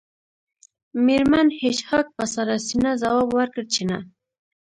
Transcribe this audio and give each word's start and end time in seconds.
میرمن 1.05 1.47
هیج 1.59 1.77
هاګ 1.89 2.07
په 2.17 2.25
سړه 2.33 2.55
سینه 2.67 2.91
ځواب 3.01 3.27
ورکړ 3.37 3.63
چې 3.73 3.81
نه 3.89 3.99